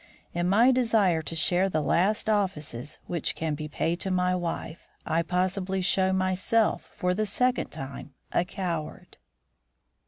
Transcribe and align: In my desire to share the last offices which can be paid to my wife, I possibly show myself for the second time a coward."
In 0.33 0.49
my 0.49 0.71
desire 0.71 1.21
to 1.21 1.35
share 1.35 1.69
the 1.69 1.83
last 1.83 2.27
offices 2.27 2.97
which 3.05 3.35
can 3.35 3.53
be 3.53 3.67
paid 3.67 3.99
to 3.99 4.09
my 4.09 4.33
wife, 4.35 4.87
I 5.05 5.21
possibly 5.21 5.81
show 5.83 6.11
myself 6.11 6.89
for 6.97 7.13
the 7.13 7.27
second 7.27 7.67
time 7.69 8.15
a 8.31 8.43
coward." 8.43 9.17